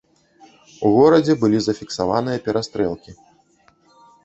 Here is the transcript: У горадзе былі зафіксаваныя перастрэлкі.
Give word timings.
У 0.89 0.89
горадзе 0.97 1.35
былі 1.43 1.59
зафіксаваныя 1.67 2.43
перастрэлкі. 2.49 3.11